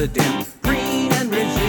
[0.00, 1.59] president, green and rich.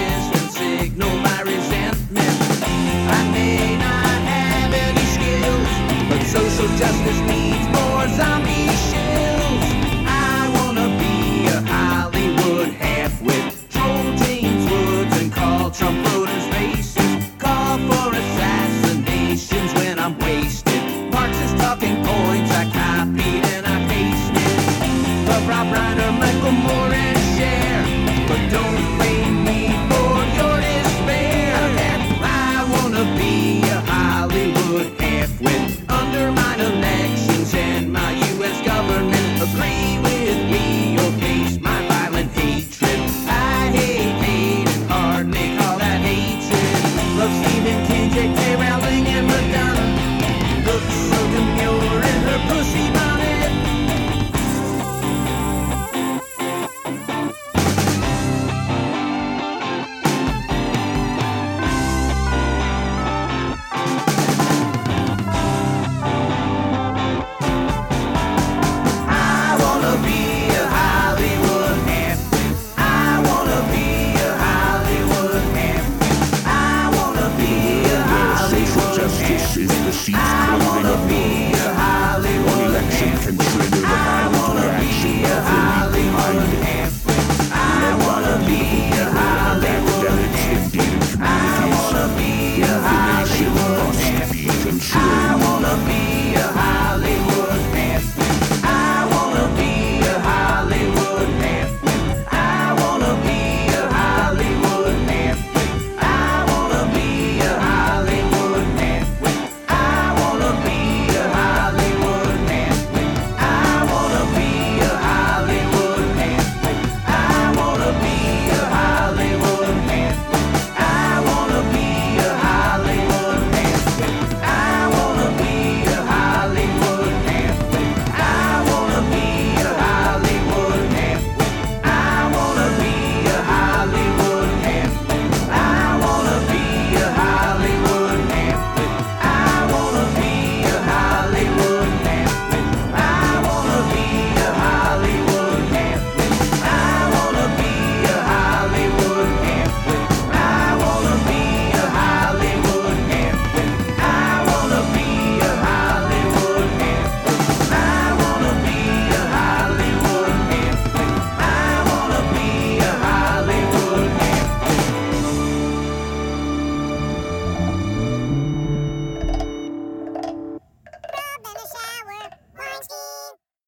[80.84, 82.48] wanna be a Hollywood.
[82.48, 84.11] One election can